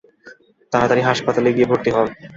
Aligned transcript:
তাড়াতাড়ি 0.73 1.01
হাসপাতালে 1.03 1.49
গিয়ে 1.55 1.69
ভর্তি 1.71 1.89
হন। 1.91 2.07